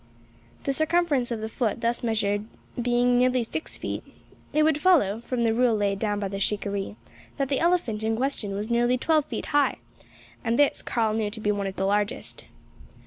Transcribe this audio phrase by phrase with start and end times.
[0.63, 2.45] The circumference of the foot thus measured
[2.81, 4.03] being nearly six feet,
[4.51, 6.95] it would follow, from the rule laid down by the shikaree,
[7.37, 9.75] that the elephant in question was nearly twelve feet high;
[10.43, 12.45] and this Karl knew to be one of the largest.